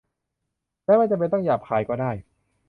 [0.85, 2.11] และไม่จำเป็นต้องหยาบคายก็ได้